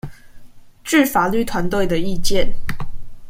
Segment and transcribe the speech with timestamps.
[0.83, 2.51] 據法律團隊的意見